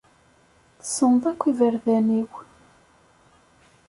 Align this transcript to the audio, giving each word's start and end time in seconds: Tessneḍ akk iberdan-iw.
Tessneḍ 0.79 1.23
akk 1.31 1.41
iberdan-iw. 1.51 2.31